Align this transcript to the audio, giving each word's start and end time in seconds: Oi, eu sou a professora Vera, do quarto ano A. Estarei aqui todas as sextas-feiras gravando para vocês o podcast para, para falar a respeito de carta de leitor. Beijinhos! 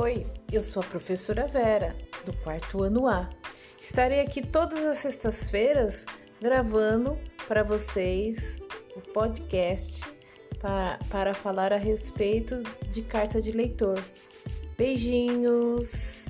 Oi, 0.00 0.26
eu 0.50 0.62
sou 0.62 0.82
a 0.82 0.86
professora 0.86 1.46
Vera, 1.46 1.94
do 2.24 2.32
quarto 2.38 2.82
ano 2.82 3.06
A. 3.06 3.28
Estarei 3.78 4.20
aqui 4.20 4.40
todas 4.40 4.82
as 4.86 4.98
sextas-feiras 4.98 6.06
gravando 6.40 7.18
para 7.46 7.62
vocês 7.62 8.58
o 8.96 9.00
podcast 9.12 10.00
para, 10.58 10.98
para 11.10 11.34
falar 11.34 11.74
a 11.74 11.76
respeito 11.76 12.62
de 12.88 13.02
carta 13.02 13.38
de 13.38 13.52
leitor. 13.52 14.02
Beijinhos! 14.78 16.21